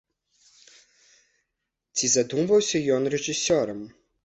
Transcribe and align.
Ці 1.99 2.05
задумваўся 2.15 2.83
ён 2.99 3.03
рэжысёрам? 3.17 3.79